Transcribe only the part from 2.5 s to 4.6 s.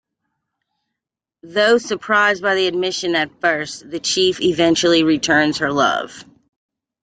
the admission at first, the Chief